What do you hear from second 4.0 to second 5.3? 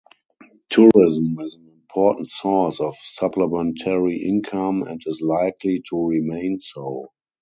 income and is